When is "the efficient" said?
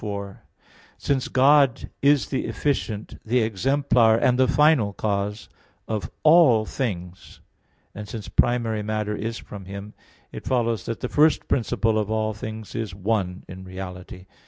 2.29-3.19